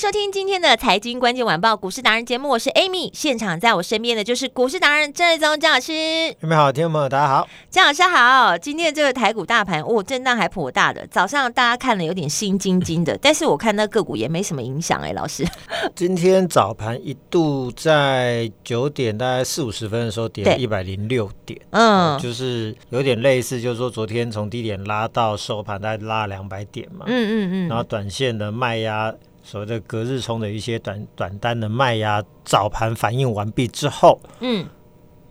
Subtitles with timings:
[0.00, 5.92] 收听今天的财经关键晚报股市达人节目，我是 Amy，现场在我身边的就是股市达人郑瑞宗郑老师。
[5.92, 8.56] 你们好，听众朋友大家好，郑老师好。
[8.56, 15.46] 今天这个台股大盘，哦，震荡还颇大的，早上大家看了有点心惊惊的，但是我看那个股也没什么影响哎，老师。
[15.94, 29.14] 今天早盘一度在九点大概四五十分的时候跌一百零六点，嗯，就是有点类似，就是说昨天从低点拉到收盘大概拉两百点嘛，嗯嗯嗯，然后短线的卖压。
[29.50, 34.64] 所谓的隔日冲的一些短短单的卖压，早盘反应完毕之后，嗯，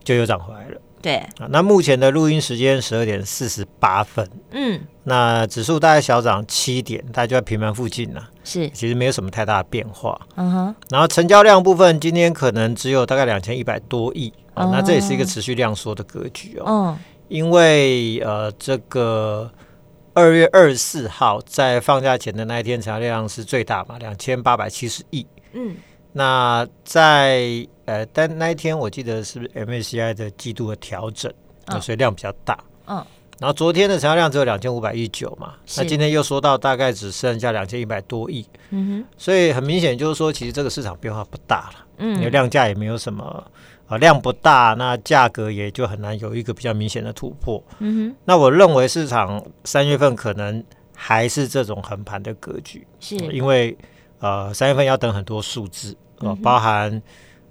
[0.03, 0.81] 就又涨回来了。
[1.02, 8.30] 对啊，那目前的录音时间十二点四十八分，嗯，那指数大概小涨七点，大概就在平盘附近了。
[8.44, 10.20] 是，其实没有什么太大的变化。
[10.36, 16.66] 嗯哼，然后成交量部分，今天可能只有大概两千一百多亿啊，那这也是一个持续量缩的格局哦。
[16.67, 19.50] 嗯，因为呃这个。
[20.13, 25.25] 二月二十四号在放假前的那一天，成交量是最大嘛，两千八百七十亿。
[25.53, 25.75] 嗯，
[26.11, 31.31] 那在呃，但那一天我记得是不是 MACI 的季度的调整，
[31.67, 32.57] 哦、所以量比较大。
[32.85, 33.07] 嗯、哦，
[33.39, 38.45] 然后昨天的成交量只有两千五百一九嘛，那今天又说到大概只剩下两千一百多亿。
[38.71, 41.85] 嗯哼，所以很明显就是说，其实这个市场变化不大了。
[41.97, 43.43] 嗯，因为量价也没有什么。
[43.90, 47.62] 啊，量不大，那价格也就很难有一个比较明显的突破。
[47.80, 50.64] 嗯哼，那我认为市场三月份可能
[50.95, 53.76] 还是这种横盘的格局，是因为
[54.20, 57.02] 呃三月份要等很多数字，呃，包含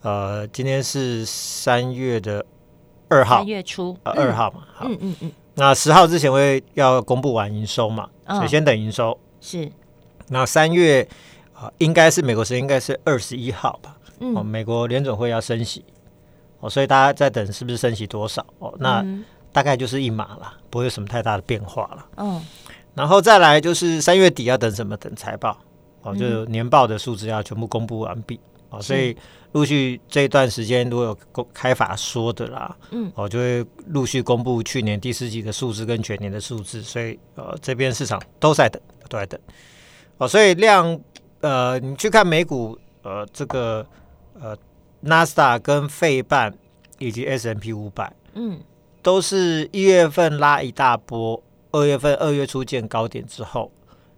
[0.02, 2.44] 呃今天是三月的
[3.08, 9.18] 二号，三月初呃二号嘛，好，嗯嗯嗯，那十号之前会要公布完营收嘛，所以先等营收。
[9.40, 9.68] 是，
[10.28, 11.08] 那三月
[11.52, 13.96] 啊应该是美国时间应该是二十一号吧，
[14.36, 15.84] 哦，美国联总会要升息。
[16.60, 18.44] 哦，所以大家在等是不是升息多少？
[18.58, 19.04] 哦，那
[19.52, 22.06] 大概就是一码了，不会有什么太大的变化了。
[22.16, 22.44] 嗯，
[22.94, 24.96] 然后再来就是三月底要等什么？
[24.96, 25.56] 等财报。
[26.02, 28.38] 哦，就是年报的数字要全部公布完毕。
[28.70, 29.16] 哦，所以
[29.52, 36.82] 陆续这一段时间如果有公开法说的啦，嗯，哦，就会陆续公布去年第四季的数字跟全年的数字。
[36.82, 39.40] 所以呃，这边市场都在等，都在等。
[40.18, 41.00] 哦，所以量
[41.40, 43.86] 呃，你去看美股呃，这个
[44.40, 44.56] 呃。
[45.00, 46.52] 纳斯达跟费半
[46.98, 48.60] 以及 S M P 五百，嗯，
[49.02, 53.70] 都是一月份拉一大波，二月份二月初见高点之后，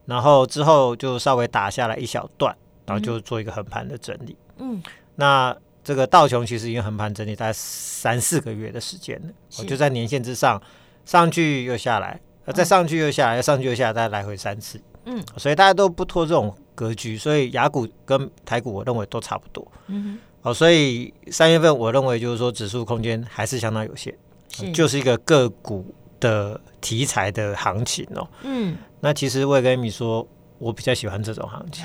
[0.06, 4.82] 然后之后就稍微打下来一小段，然后就做一个横盘的整理，嗯，
[5.16, 5.54] 那
[5.84, 10.60] 这个道琼其实已经横盘整理大概三四个月的时间了，我就在年线之上，
[11.04, 12.18] 上去又下来，
[12.54, 20.18] 再上去又下来，上去又下来，大概来回三次，嗯，所以大家都不拖这种格局，所以雅股跟台股我认为都差不多，嗯哼。
[20.42, 24.14] 哦，所以三月份我认为就是说指数空间还是相当有限，
[24.48, 28.26] 是就是一个个股的题材的行情哦。
[28.42, 30.26] 嗯，那其实我也跟你说，
[30.58, 31.84] 我比较喜欢这种行情，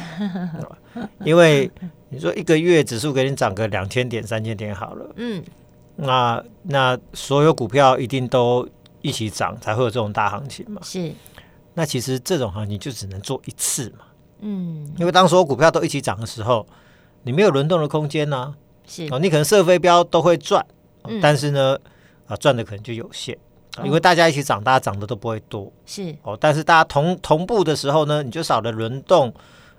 [1.25, 1.69] 因为
[2.07, 5.43] 你说一个月指数给你涨个两千点、三千点好了，嗯，
[5.97, 8.65] 那那所有股票一定都
[9.01, 10.81] 一起涨，才会有这种大行情嘛。
[10.81, 11.11] 是，
[11.73, 14.05] 那其实这种行情就只能做一次嘛。
[14.39, 16.65] 嗯，因为当所有股票都一起涨的时候。
[17.25, 18.53] 你没有轮动的空间呢、啊，
[18.87, 19.07] 是。
[19.11, 20.63] 哦，你可能射飞镖都会赚，
[21.05, 21.75] 嗯、但是呢，
[22.27, 23.35] 啊赚的可能就有限，
[23.79, 26.15] 嗯、因为大家一起涨，大家涨的都不会多，是。
[26.21, 29.33] 哦，但是大家同同步的时候呢，你就少了轮动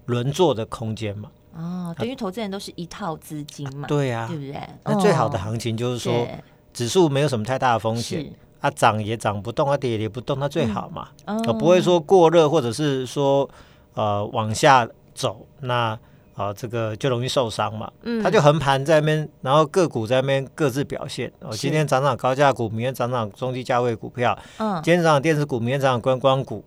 [0.06, 4.60] 轮做的空间嘛，哦，等于投资人都是一套资金嘛，啊对呀、啊，对不对？
[4.84, 6.28] 那最好的行情就是说，哦、
[6.72, 8.32] 指数没有什么太大的风险，是。
[8.58, 13.48] 啊涨也涨不动，啊跌也不动，那最好嘛，嗯、哦，不会说过热或者是说
[13.94, 15.96] 呃往下走那。
[16.36, 17.90] 啊，这个就容易受伤嘛。
[18.02, 21.32] 嗯，它就横盘在那边，然后个股在那边各自表现。
[21.40, 24.38] 哦，今天涨涨高价股，明天涨涨中低价位股票。
[24.58, 26.62] 嗯，今天涨涨电子股，明天涨涨观光股。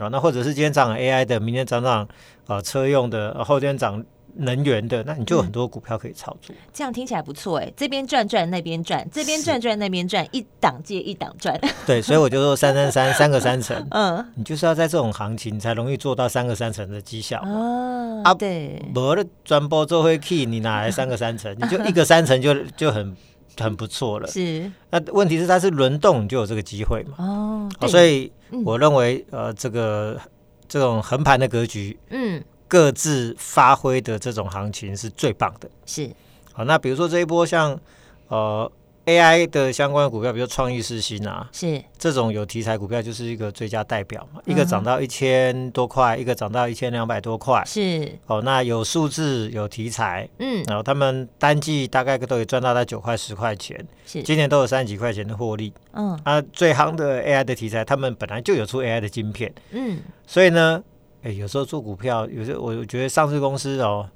[0.00, 2.06] 啊，那或者是今天涨涨 AI 的，明天涨涨
[2.46, 4.04] 啊车用的，后天涨
[4.36, 6.54] 能源的，那你就有很多股票可以操作。
[6.54, 11.58] 嗯、这样听起来不错哎，这边转转那边转，这边转转那边转，一档接一档转。
[11.86, 18.22] 对，所以我就说三三三 三个三成，嗯，你就是要在这种行情才容易做到三个三成的绩效哦。
[18.24, 21.54] 啊，对，没了转播做会 key，你哪来三个三成？
[21.60, 23.16] 你就一个三成就就很
[23.58, 24.26] 很不错了。
[24.26, 27.68] 是，那问题是它是轮动，你就有这个机会嘛。
[27.80, 28.32] 哦，所以
[28.64, 30.18] 我认为呃，这个
[30.66, 32.42] 这种横盘的格局，嗯。
[32.74, 36.10] 各自发挥的这种行情是最棒的，是
[36.52, 36.64] 好。
[36.64, 37.78] 那比如说这一波像
[38.26, 38.68] 呃
[39.06, 44.40] AI 的相关的股票，比如创意四新啊，是这种有题材股票，就是一个最佳代表嘛。
[44.44, 48.42] 一个涨到一千多块，一个涨到一千两百多块，是哦。
[48.42, 56.18] 那有数字有题材，嗯，然后他们单季大概都可以赚到在九块十块钱，是今年都有三十几块钱的获利，嗯。
[56.24, 60.82] 啊，最夯的 AI 的题材，他们本来就有出 AI 的晶片，嗯，所以呢。
[61.24, 64.06] 哎，有时候做股票，有时候我觉得上市公司哦，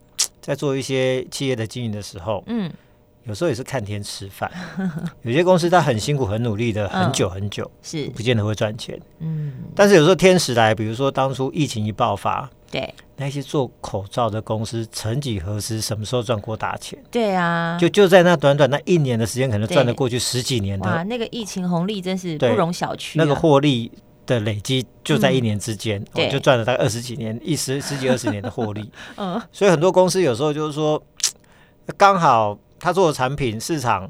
[0.43, 2.71] 在做一些企业的经营的时候，嗯，
[3.25, 4.51] 有时候也是看天吃饭。
[5.25, 9.01] 有些公司他很辛苦、很努力的，很久很久，是不见得会赚钱。
[9.21, 17.03] 嗯，但是有时候天时来，比如说当初疫情一爆发，对，那些做口罩的公司，曾几何时，什么时候赚过大钱？
[17.11, 20.87] 对啊，就就在那短短那一年的时间，可能赚得过去十几年的。
[20.91, 23.13] 哇，那个疫情红利真是不容小觑。
[23.15, 23.91] 那个获利。
[24.29, 28.89] 的累积就在一年之间，我、嗯哦、就赚了大概二十几年，一十十几二十年的获利。
[29.17, 31.03] 嗯，所以很多公司有时候就是说，
[31.97, 34.09] 刚好他做的产品市场，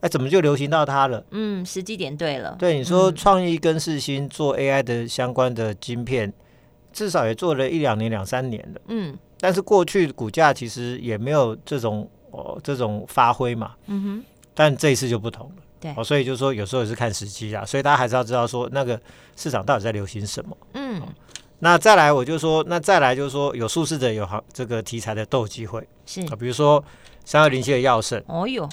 [0.00, 1.22] 哎，怎么就流行到他了？
[1.30, 2.56] 嗯，时机点对了。
[2.58, 6.34] 对，你说创意跟世芯做 AI 的相关的晶片，嗯、
[6.92, 8.80] 至少也做了一两年、两三年了。
[8.88, 13.72] 嗯，但是过去股价其实也没有这种哦这种发挥嘛。
[13.88, 14.24] 嗯哼，
[14.54, 15.62] 但这一次就不同了。
[15.80, 19.00] 对，哦，所以就是说有时候也是看时机啊，所以大家还是要知道说那个
[19.34, 20.56] 市场到底在流行什么。
[20.74, 21.02] 嗯，
[21.60, 26.82] 那再来我就说，那再来就是说有数字的有行这个题材的都有机会是啊，比如说
[27.24, 28.68] 三二零七的药盛，哦哟，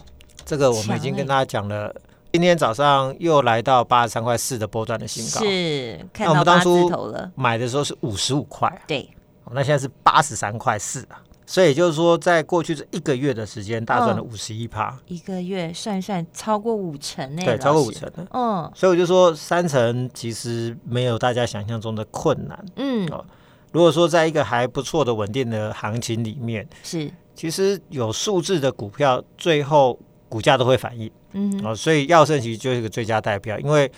[0.46, 1.94] 这个我们已经跟大家讲了，
[2.34, 7.32] 今天早上又来到八十三块四的波段的新高，是，看到八字头了。
[7.36, 9.10] 买的时候是五十五块，对，
[9.52, 11.24] 那现在是八十三块四啊。
[11.50, 15.00] 所以就是说，在过去这一个月的时间，大赚了五十一趴。
[15.08, 17.42] 一个月算一算，超过五成呢。
[17.46, 18.28] 对，超过五成的。
[18.32, 22.66] 嗯，所以我就说，三成其实没有大家想象中的困难。
[22.76, 23.26] 嗯，哦，
[23.72, 29.98] 如果说在一个还不错的稳定的行情里面，是，其实有数字的股票，最后
[30.28, 31.10] 股价都会反应。
[31.32, 33.90] 嗯，哦，所以耀盛其实就是一个最佳代表，因为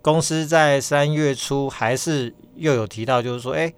[0.00, 3.72] 公司在三月初还是又有提到，就是说，哎，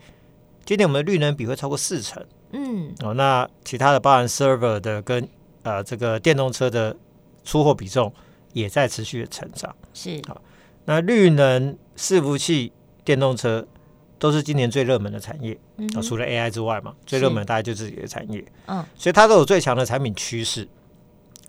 [0.66, 2.22] 今年我们的绿能比会超过四成。
[2.56, 5.28] 嗯，哦，那其他的包含 server 的跟
[5.64, 6.96] 呃这个电动车的
[7.44, 8.12] 出货比重
[8.52, 10.22] 也在持续的成长，是。
[10.28, 10.40] 好，
[10.84, 12.72] 那绿能伺服器
[13.04, 13.66] 电动车
[14.20, 20.68] 都是今年最热门的产业，嗯、哦，除了 AI 之外嘛，最热门大概就自己的产业，嗯，所以它都有最强的产品趋势，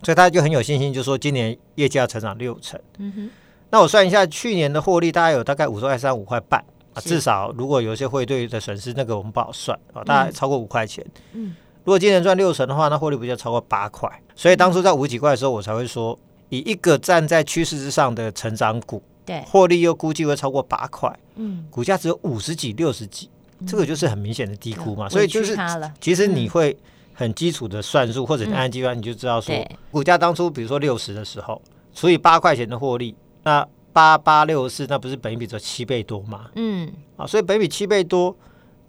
[0.02, 3.30] 所以他就很有信心，就说今年业绩要成长六成，嗯哼，
[3.70, 6.66] 那我算一下，去年的获利大概有大概五十块三五块半。
[6.96, 11.06] 啊，至少如果有一些汇兑的损失，那个我们不好算啊，大概超过五块钱。
[11.34, 11.54] 嗯，
[11.84, 14.10] 如果今年赚六成的话，那获利不就超过八块？
[14.34, 16.18] 所以当初在五几块的时候，我才会说，
[16.50, 23.30] 以一个站在趋势之上的成长股，对，获利又估计会超过八块，嗯，股价只有五十几、六十几，
[23.68, 25.10] 这个就是很明显的低估嘛。
[25.10, 25.58] 所以就是，
[26.00, 26.78] 其实你会
[27.14, 29.54] 很基础的算术，或者你按计算，你就知道说，
[29.92, 31.62] 股价当初比如说六十的时候，
[31.94, 33.14] 除以八块钱的获利，
[33.44, 33.68] 那。
[33.96, 36.50] 八八六四，那不是本益比只有七倍多吗？
[36.56, 38.36] 嗯，啊，所以本比七倍多，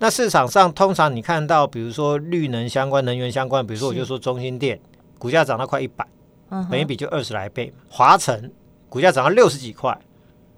[0.00, 4.81] 那市场上通常你看到，比如说绿能相关、能源相关，比如说我就说中心店，
[5.17, 6.05] 股价涨到快一百，
[6.50, 7.85] 嗯本益比就二十来倍嘛。
[7.88, 8.50] 华城
[8.88, 9.97] 股价涨到六十几块，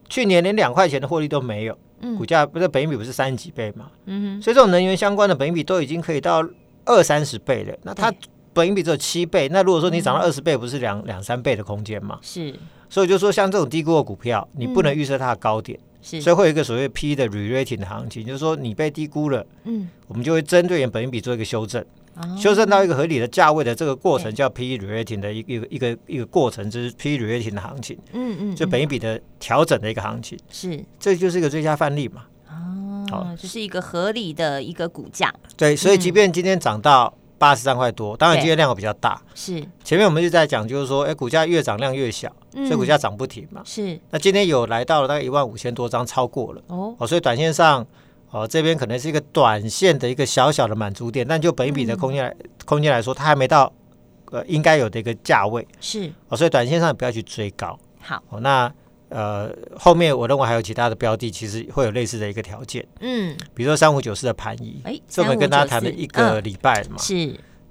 [0.08, 1.76] 去年连两块钱的获利都没有，
[2.16, 3.90] 股价不是本益比不是三十几倍嘛？
[4.06, 6.42] 嗯，所以这种能源相关的本益比都已经可以到
[6.86, 8.10] 二三十倍了，那它
[8.54, 12.18] 本益比只有七倍，那如果说你涨到二十倍，不是两两三倍的空间吗？
[12.22, 12.54] 是。
[12.90, 15.78] 所以就说，像这种低估的股票，你不能预测它的高点，
[16.12, 21.84] 嗯、所以会有一个所谓 P 的 re-rating 的行情，就是说你被低估了，嗯，我们就会针对原本益比做一个修正，
[22.16, 37.14] 哦、修正到一个合理的价位的这个过程叫 P re-rating 的一个一个一个一个过程，就是 P re-rating 的行情，嗯嗯，就本一比的调整的一个行情，是，这就是一个最佳范例嘛，哦，好，就是一个合理的一个股价，对，所以即便今天涨到。
[37.40, 39.22] 八十三块多，当然今天量比较大。
[39.32, 39.64] 是。
[39.84, 42.28] 前面我们就在讲，就是说，哎，股价越涨量越小，
[42.66, 43.62] 所以股价涨不停嘛。
[43.64, 46.94] 是那今天有来到了大概一万五千多张，超过了哦。
[46.98, 47.86] 哦，所以短线上，
[48.30, 53.72] 哦这边可能是一个短线的一个小小的满足点，但就本一比的空间来空间来说，它还没到
[54.32, 55.66] 呃应该有的一个价位。
[55.80, 57.78] 是哦，所以短线上不要去追高。
[58.00, 58.72] 好，哦那。
[59.10, 62.86] 呃，后面我认为还有其他的标的，其实会有类似的一个条件。
[63.00, 66.98] 嗯，比如说三五九四的盘仪，哎，这我们跟大家谈了一个礼拜嘛。
[66.98, 67.14] 是，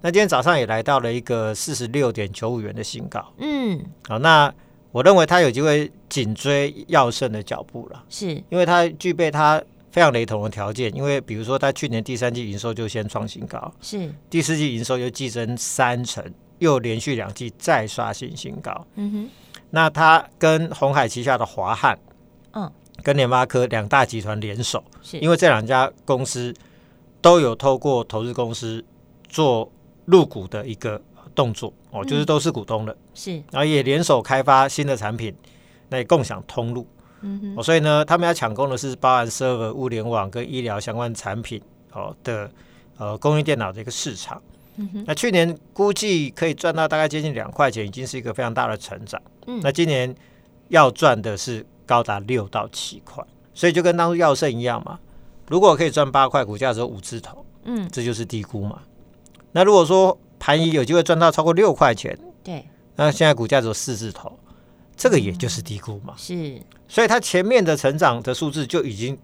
[0.01, 3.23] 那今天早上也来到了一个四十六点九五元的新高。
[3.37, 4.51] 嗯，好，那
[4.97, 9.61] 我认为他有机会紧追药圣的脚步了，是因为他具备他
[9.91, 10.91] 非常雷同的条件。
[10.95, 16.25] 因为比如说，他去年第三季营收就先创新高，是第四季营收又季增三成，
[16.57, 18.87] 又连续两季再刷新新高。
[18.95, 19.29] 嗯哼，
[19.69, 21.95] 那他跟鸿海旗下的华汉，
[22.53, 22.71] 嗯，
[23.03, 26.51] 跟联发科两大集团联手，是因为这两家公司
[27.21, 28.83] 都有透过投资公司
[29.29, 29.71] 做。
[30.07, 31.01] 入股的一个
[31.37, 35.31] 动作哦，就是都是股东的，是，然后也联手开发新的产品，
[35.89, 36.87] 来共享通路，
[37.21, 41.61] 嗯哼，哦，所以呢，他们要抢攻的是包含 server 物联网跟医疗相关产品
[41.93, 42.49] 哦的
[42.97, 44.41] 呃工业电脑的一个市场，
[44.77, 50.13] 嗯哼，那去年估计可以赚到大概接近两块钱，已经是一个非常大的成长，嗯，那今年
[50.69, 54.99] 要赚的是高达六到七块，所以就跟当初耀盛一样嘛，
[55.47, 58.81] 如果可以赚八块，股价只有五字头，嗯，这就是低估嘛。
[59.51, 62.65] 那如果说盘一有机会赚到超过六块钱，对，
[62.95, 64.37] 那现在股价只有四字头，
[64.95, 66.13] 这个也就是低估嘛。
[66.15, 69.17] 是，所以它前面的成长的数字就已经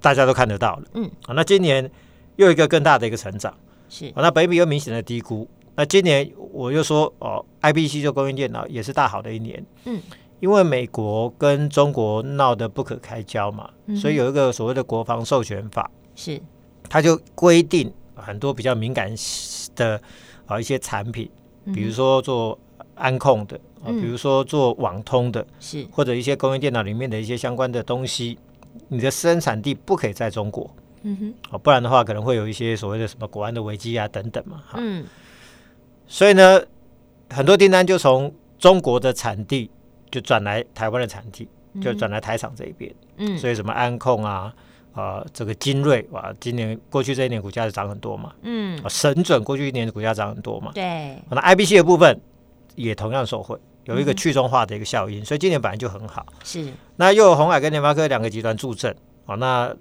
[0.00, 0.82] 大家都看得到了。
[0.94, 1.90] 嗯，啊，那今年
[2.36, 3.56] 又一个更大的一个成长，
[3.88, 5.48] 是，那本益比又明显的低估。
[5.74, 9.64] 那今年我又说哦，IBC 就工业电脑也是大好的一年。
[9.84, 10.00] 嗯，
[10.40, 13.70] 因为美国跟中国闹得不可开交嘛，
[14.00, 16.40] 所以有一个所谓的国防授权法，是，
[16.88, 17.92] 它就规定。
[18.18, 19.14] 很多比较敏感
[19.74, 20.00] 的
[20.46, 21.30] 啊一些产品，
[21.74, 22.58] 比如说做
[22.94, 28.38] 安控的啊，比如说做网通的，是或者一些工业电脑里面的一些相关的东西，
[28.88, 30.70] 你的生产地不可以在中国，
[31.02, 35.04] 嗯哼，哦，不然的话可能会有一些所谓的什么国安的危机啊等等嘛，哈，嗯，
[36.06, 36.62] 所以呢，
[37.30, 39.70] 很多订单就从中国的产地
[40.10, 41.48] 就转来台湾的产地，
[41.82, 44.54] 就转来台厂这一边，嗯，所以什么安控啊。
[44.96, 52.18] 啊、呃，这个精锐哇，今年过去这一年股价是涨很多嘛，嗯，神准过去一年的股价涨很多嘛，对，那 I B C 的部分
[52.76, 56.72] 也同样受惠，有一个去中化的一个效应，嗯、所以今年本来就很好，是。
[56.96, 59.76] 那又有鸿海跟联发科两个集团助阵，啊，那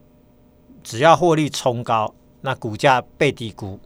[0.83, 3.79] 只要获利冲高，那股价被低估，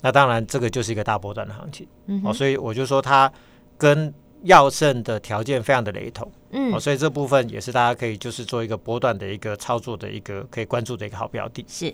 [0.00, 3.32] 那当然这个就是一个大波段的行情，嗯哼，所以我就说它
[3.78, 4.12] 跟。
[4.42, 11.64] 耀盛的条件非常的雷同，嗯、哦，所以这部分也是大家可以就是做一个波段的一个操作的一个可以关注的一个好标的。
[11.68, 11.92] 是，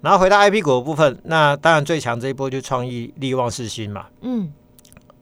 [0.00, 4.52] 然后回到 IP 股的部分，那当然最强这一波就创意、力旺、四星嘛，嗯，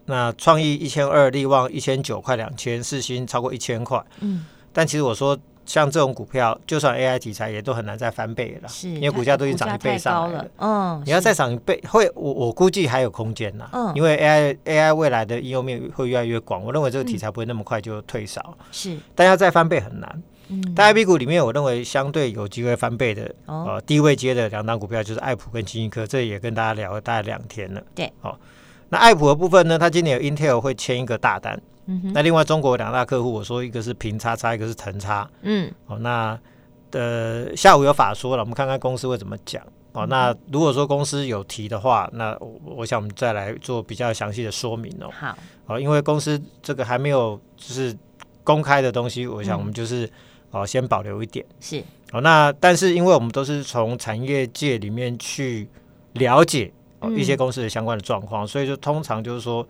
[0.04, 5.38] 那创意一千二，力旺一千九块两千，四星超过一千块，嗯，但其实我说。
[5.66, 10.49] 像这种股票，就算 AI 题材也都很难再翻倍了，是因为股价都已经涨一倍上来了。
[10.58, 13.68] 嗯，你要再涨一倍，会我我估计还有空间呐。
[13.73, 18.56] 嗯，因为 AI AI 未来的应用面会越来越广，我认为这个题材不会那么快就退烧。
[18.70, 20.23] 是，但要再翻倍很难。
[20.49, 27.82] 嗯，但 IP 股里面，我认为相对有机会翻倍的，呃，低位接的两档股票就是爱普跟晶心科，这也跟大家聊了大概两天了。
[27.96, 28.38] 对，好，
[28.90, 31.61] 那爱普的部分呢，它今年有 Intel 会签一个大单。
[31.86, 35.28] 嗯、那另外中国两大客户，我说一个是平叉叉，一个是腾叉。
[35.42, 36.38] 嗯，哦，那
[36.90, 39.62] 呃下午有法说了，我们看看公司会怎么讲。
[39.92, 45.08] 哦，那如果说公司有提的话，那我我想我们再来做比较详细的说明哦。
[45.16, 47.96] 好，哦，因为公司这个还没有就是
[48.42, 50.10] 公开的东西，我想我们就是、嗯、
[50.50, 51.46] 哦先保留一点。
[51.60, 55.68] 是，哦，那但是因为我们都是从产业界里面去
[56.14, 59.66] 了解哦一些公司的相关的状况，嗯、所以就通常就是说。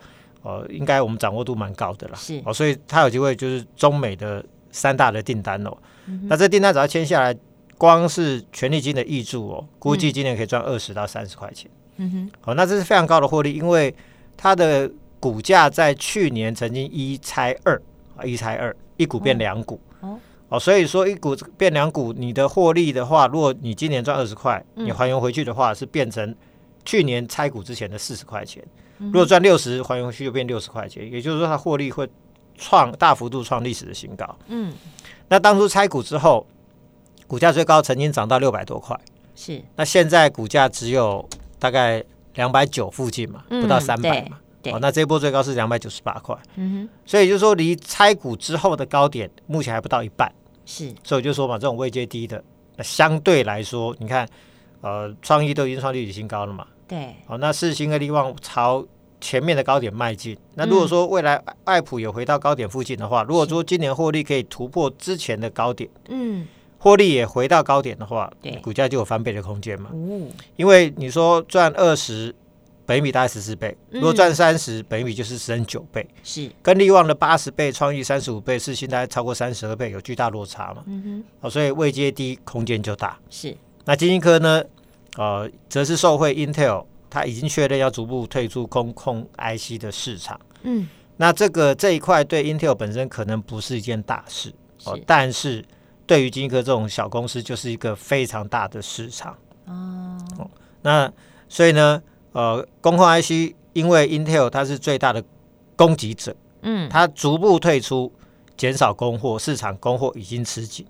[0.46, 5.76] 呃，应该我们掌握度蛮高的啦，是哦，所以他有机会就是中美的三大的订单哦。
[6.06, 7.36] 嗯、那这订单只要签下来，
[7.76, 11.68] 光是权利金的挹注哦，估计今年可以赚二十到三十块钱。
[11.96, 13.92] 嗯哼，好、哦，那这是非常高的获利，因为
[14.36, 14.88] 它的
[15.18, 17.82] 股价在去年曾经一拆二
[18.16, 20.16] 啊，一拆二，一股变两股哦，
[20.48, 26.32] 哦，所以说一股变两股，你的获利的话，如果你今年赚二十块，你还原回去的话，是变成
[26.84, 28.62] 去年拆股之前的四十块钱。
[28.98, 32.08] 如果赚六十，还回去就变六十块钱，也就是说它获利会
[32.56, 34.38] 创大幅度创历史的新高。
[34.48, 34.72] 嗯，
[35.28, 36.46] 那当初拆股之后，
[37.26, 38.98] 股价最高曾经涨到六百多块，
[39.34, 39.62] 是。
[39.76, 42.02] 那现在股价只有大概
[42.34, 44.38] 两百九附近嘛，不到三百嘛。
[44.62, 44.72] 对。
[44.72, 46.36] 哦，那这一波最高是两百九十八块。
[46.54, 46.88] 嗯哼。
[47.04, 50.32] 所以就是说，离拆股之后的高点目前还不到一半。
[50.64, 50.86] 是。
[51.04, 52.42] 所以我就说嘛，这种位阶低的，
[52.76, 54.26] 那相对来说，你看，
[54.80, 56.66] 呃，创意都已经创历史新高了嘛。
[56.88, 58.86] 对，好，那世星和力旺朝
[59.20, 60.36] 前面的高点迈进。
[60.54, 66.46] 那如果说未来爱普有回到高点附近的话，如果说今年获利可以突破之前的高点，嗯，
[66.78, 69.90] 获利也回到高点的话，对，股价就有翻倍的空间嘛。
[69.92, 72.32] 嗯，因为你说赚二十，
[72.84, 76.06] 本益比大概十四倍；如果赚三十，本益比就是十九倍。
[76.22, 80.84] 是跟利旺的八十倍、创意三十五倍、世星大概超过三十二倍，有巨大落差嘛。
[80.86, 83.18] 嗯哼，好，所以位阶低，空间就大。
[83.28, 84.62] 是那晶心科呢？
[85.16, 90.38] 呃，则是受惠 Intel，它已经确认要逐步退出公控 IC 的市场。
[90.62, 94.52] 嗯，那这个这一块对 Intel 本身可能不是一件大事
[94.84, 95.64] 哦，但是
[96.06, 100.48] 对于金科这种小公司就是一个非常大的市场哦。
[100.82, 101.12] 那
[101.48, 105.22] 所以呢，呃，公控 IC 因为 Intel 它是最大的
[105.74, 108.12] 供给者，嗯，它逐步退出，
[108.56, 110.86] 减少供货，市场供货已经吃紧。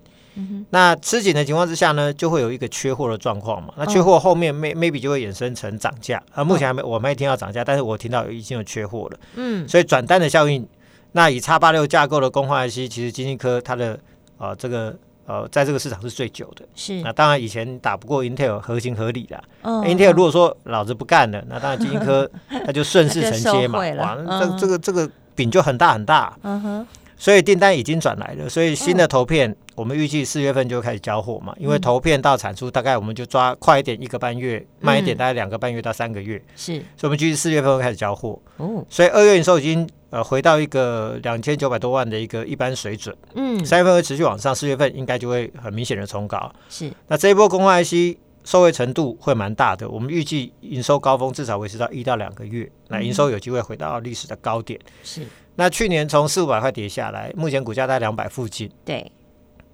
[0.69, 3.73] 那吃紧的情况之下呢，就会有一个缺货的状况嘛。
[3.77, 6.21] 那缺货后面 may maybe 就会衍生成涨价。
[6.33, 9.19] 啊，目前还没我没听到涨价，但是我听到已经有缺货了。
[9.35, 10.67] 嗯，所以转单的效应，
[11.13, 13.99] 那以叉八六架构的工化 IC，其实晶心科它的
[14.37, 16.65] 呃这个呃在这个市场是最久的。
[16.75, 17.01] 是。
[17.01, 19.43] 那当然以前打不过 Intel 合情合理的。
[19.63, 19.81] 嗯。
[19.83, 22.29] Intel 如果说老子不干了，那当然晶心科
[22.65, 23.79] 那就顺势承接嘛。
[23.95, 26.37] 哇，这这个这个饼就很大很大。
[26.43, 26.87] 嗯哼。
[27.19, 31.55] 所以订单已经转来了，所以新的投片我们预计四月份就开始交货嘛。
[31.59, 36.43] 因为投片到产出大概我们就抓快一点一个半月，慢一点大概两个半月到三个月。
[36.55, 38.41] 是，所以我们预计四月份会开始交货。
[38.57, 43.15] 哦，所以二月营收已经呃回到一个两千九百多万的一个一般水准。
[43.35, 46.51] 嗯，三月份会持续往上，四月份应该就会很明显的冲高。
[46.67, 54.79] 是，那这一波功化 IC 受惠程度会蛮大的，我们预计营收高峰至少维持到一到两个月，那营收有机会回到历史的高点。
[55.03, 55.21] 是。
[55.55, 58.71] 那去年从四五百块跌下来，目前股价在两百附近。
[58.85, 59.11] 对。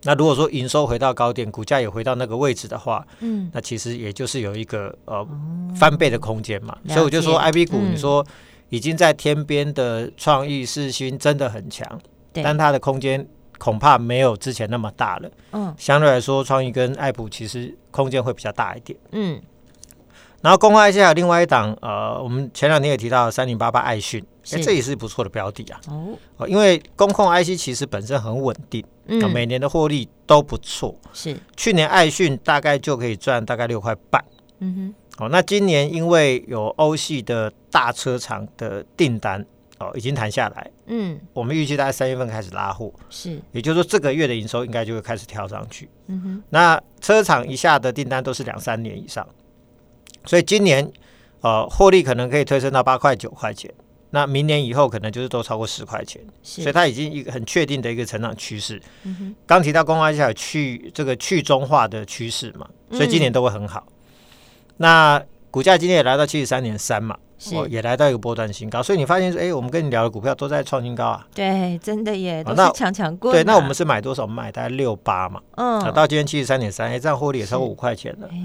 [0.05, 5.25] 那如果说营收回到高点，股价也回到那个位置的话，嗯，那其实也就是有一个呃
[5.75, 6.77] 翻倍的空间嘛。
[6.87, 8.25] 所以我就说，IB 股，你说
[8.69, 11.87] 已经在天边的创意世新真的很强，
[12.33, 13.25] 但它的空间
[13.57, 15.31] 恐怕没有之前那么大了。
[15.51, 15.73] 嗯。
[15.77, 18.97] 相对来说，创意跟爱普其实空间会比较大一点。
[19.11, 19.41] 嗯。
[20.43, 24.21] 然后，公开一下另外一档，呃，我们前两天也提到三零八八爱讯，
[24.51, 25.79] 哎，这也是不错的标的啊。
[26.35, 30.93] 哦，因为公控 IC 其实本身很稳定，嗯，每年的获利都不错。
[31.13, 34.21] 是，去年爱讯大概就可以赚大概六块半。
[34.59, 39.45] 嗯哼，哦，那今年因为有欧系的大车厂的订单，
[39.79, 40.69] 哦，已经谈下来。
[40.87, 42.91] 嗯，我们预计大概三月份开始拉货。
[43.09, 45.87] 是，也就是说这个月的营收应该就会开始跳上去。
[46.07, 49.25] 嗯哼，那车厂一下的订单都是两三年以上。
[50.25, 50.91] 所以今年，
[51.41, 53.71] 呃，获利可能可以推升到八块九块钱。
[54.11, 56.21] 那明年以后可能就是都超过十块钱。
[56.43, 58.81] 所以它已经一个很确定的一个成长趋势。
[59.03, 59.33] 嗯。
[59.45, 63.85] 刚提到公开下去这个去中化的趋势嘛，所以今年都会很好。
[63.87, 63.93] 嗯、
[64.77, 67.17] 那股价今天也来到七十三点三嘛。
[67.51, 71.27] 哦，也来到一个波段新高，所以你发现说，哎，我们跟你聊的股票都在创新高啊。
[71.33, 73.33] 对，真的耶，都是强强滚。
[73.33, 74.25] 对，那我们是买多少？
[74.25, 75.41] 买大概六八嘛。
[75.55, 75.79] 嗯。
[75.81, 78.27] 啊到今天七十三点三，哎，这样获利也超过五块钱了。
[78.31, 78.37] 哎。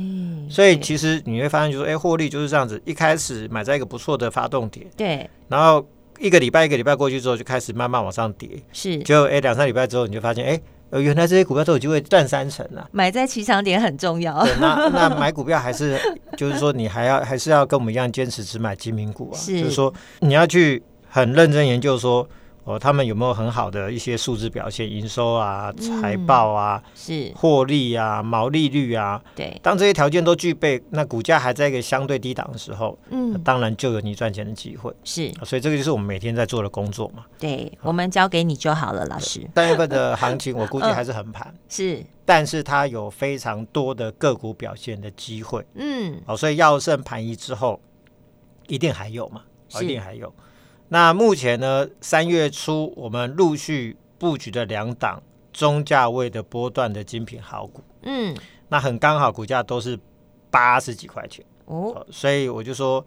[0.50, 4.86] 所以其实你会发现，就是哎，获利就是这样子，一开始买在一个不错的发动点。
[4.96, 5.28] 对。
[5.48, 5.86] 然后
[6.18, 8.50] 一个礼拜一个礼拜过去之后，就开始慢慢往上跌。
[8.72, 8.98] 是。
[8.98, 10.60] 就哎，两三礼拜之后，你就发现，哎。
[10.90, 12.88] 呃，原来这些股票都有机会赚三成啊！
[12.92, 14.44] 买在起涨点很重要。
[14.44, 15.98] 对，那 那买股票还是
[16.36, 19.36] 就是说，你还要还是要跟我们一样坚持只买精品股啊。
[19.38, 22.28] 是，就是说你要去很认真研究说。
[22.68, 24.86] 哦，他们有没有很好的一些数字表现？
[24.90, 29.18] 营收啊，财报啊，是获利啊，毛利率啊。
[29.34, 34.92] 对，当这些条件都具备，那股价还在一个相对低档的时候，嗯，当然就有你赚钱的机会。
[35.02, 37.24] 是，所以这个就是我们每天在做的工作嘛。
[37.38, 39.40] 对，我们交给你就好了，老师。
[39.54, 41.54] 三月份的行情，我估计还是横盘。
[41.70, 45.64] 是，但是它有非常多的个股表现的机会。
[45.74, 47.80] 嗯，好，所以要胜盘一之后，
[48.66, 49.40] 一定还有嘛？
[49.80, 50.30] 一定还有。
[50.90, 55.22] 那目前呢，三月初我们陆续布局的两档
[55.52, 58.34] 中价位的波段的精品好股，嗯，
[58.68, 59.98] 那很刚好股价都是
[60.50, 61.44] 八十几块钱。
[61.66, 63.04] 哦，所以我就说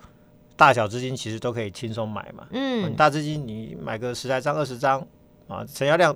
[0.56, 5.00] 大小资金其实都可以轻松买嘛，嗯，大资金你买个十来张、二十张
[5.48, 6.16] 啊，成交量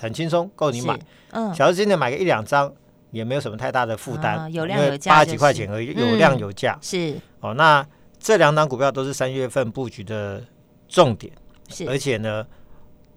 [0.00, 0.98] 很轻松，够你买，
[1.30, 2.72] 嗯，小资金的买个一两张
[3.12, 7.14] 也没有什么太大的负担，啊，有量有价，八几块钱而已，有量有价，是。
[7.38, 7.86] 哦，那
[8.18, 10.42] 这两档股票都是三月份布局的。
[10.88, 11.32] 重点，
[11.68, 11.88] 是。
[11.88, 12.46] 而且呢，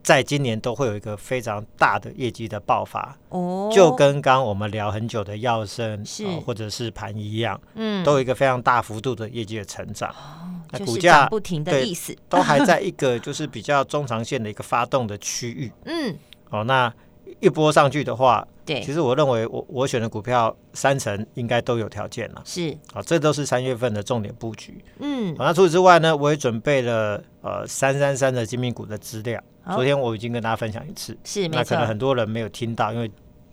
[0.01, 3.17] 在今年都会有一个非常大的业绩的爆发。
[3.29, 16.15] 哦，就跟刚刚我们聊很久的药生是、呃、或者是盘一样，嗯，都有一个非常大幅度的业绩的成长，哦、那股价不停的意思，都还在一个就是比较中长线的一个发动的区域， 嗯，
[16.49, 16.93] 哦，那
[17.39, 18.47] 一波上去的话。
[18.65, 22.41] 对，其实我认为我我选的股票三成应该都有条件了。
[22.43, 24.83] 是，啊，这都是三月份的重点布局。
[24.99, 29.41] 嗯，那除此之外呢，我也准备了呃三三三的精品股的资料。
[29.73, 31.17] 昨天我已经跟大家分享一次。
[31.23, 33.09] 是，那可能很多人没有听到，因为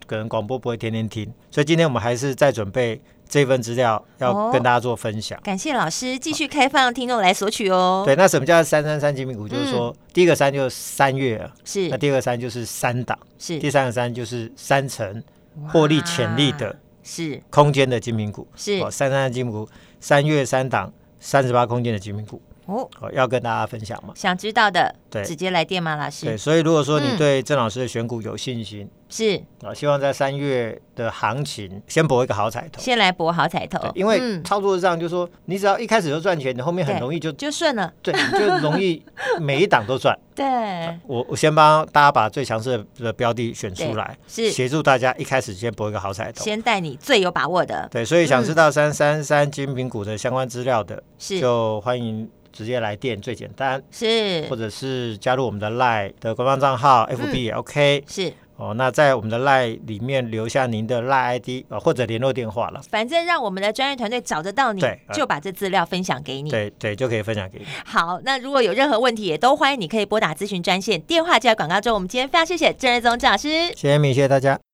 [0.06, 3.00] 可能广播不会天天听，所以今天我们还是再准备。
[3.34, 8.04] 这份资料要跟大家做分享，感谢老师继续开放听众来索取哦。
[8.06, 9.48] 对，那什么叫三三三金品股？
[9.48, 11.88] 就是说，第一个三就是三月，是。
[11.88, 13.58] 那第二个三就是三档，是。
[13.58, 15.20] 第三个三就是三成
[15.66, 17.42] 获利潜力的，是。
[17.50, 18.78] 空间的金品股，是。
[18.82, 19.68] 三三三金品股，
[19.98, 22.40] 三月三档，三十八空间的金品股。
[22.66, 24.12] 哦，要跟大家分享吗？
[24.16, 26.26] 想知道的，对，直接来电吗，老师？
[26.26, 29.40] 对，所以如果说你对郑老师的选股有信心，是。
[29.62, 39.02] 啊，希望在三月的行情先博一个好彩头，先来博好彩头，因为操作上就是说，你只要一开始就赚钱，你后面很容易就就顺了，对，就容易
[39.40, 40.18] 每一档都赚。
[40.34, 40.44] 对，
[41.06, 44.50] 我我先帮大家把最强势的标的选出来，是。
[44.50, 47.88] 协助大家一开始先博一个好彩头，先带你最有把握的。
[47.90, 51.40] 对，所以想知道三三三精品股的相关资料的，是。
[51.40, 52.28] 就欢迎。
[52.54, 58.72] 直接来电最简单，是，或者是加入我们的 LINE 的官方账号，FB 也 OK，是哦。
[58.74, 62.80] 那在我们的 LINE 里面留下您的 LINE ID 或者联络电话了。
[62.88, 66.48] 反正让我们的专业团队找得到你，对，就把这资料分享给你。
[66.48, 67.64] 对对，就可以分享给你。
[67.84, 71.92] 好，那如果有任何问题，也都欢迎你可以拨打咨询专线，电话就在广告中。
[71.92, 74.73] 我们今天非常谢谢郑瑞宗郑老师，谢谢米，谢谢大家。